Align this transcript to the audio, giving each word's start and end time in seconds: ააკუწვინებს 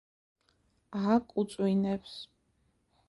ააკუწვინებს 1.01 2.17